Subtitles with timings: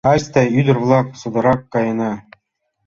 [0.11, 2.11] —Айста, ӱдыр-влак, содоррак каена.